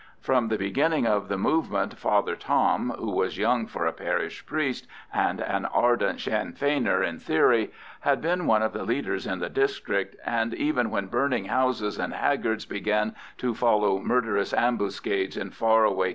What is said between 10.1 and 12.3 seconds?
and even when burning houses and